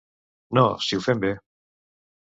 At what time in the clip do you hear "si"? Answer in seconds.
0.87-0.97